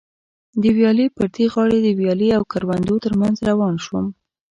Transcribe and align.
د 0.61 0.63
ویالې 0.75 1.05
پر 1.15 1.27
دې 1.35 1.45
غاړه 1.53 1.77
د 1.81 1.87
ویالې 1.99 2.29
او 2.37 2.43
کروندو 2.51 2.95
تر 3.05 3.13
منځ 3.21 3.35
روان 3.49 3.75
شوم. 3.85 4.05